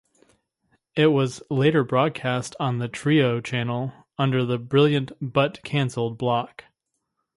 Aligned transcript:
It 0.95 1.11
was 1.11 1.43
later 1.51 1.83
broadcast 1.83 2.55
on 2.59 2.79
the 2.79 2.87
Trio 2.87 3.39
channel, 3.39 3.93
under 4.17 4.43
the 4.43 4.57
"Brilliant 4.57 5.11
But 5.21 5.61
Cancelled" 5.63 6.17
block. 6.17 6.63